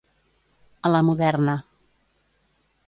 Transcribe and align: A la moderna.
A 0.89 0.91
la 0.95 1.03
moderna. 1.11 1.57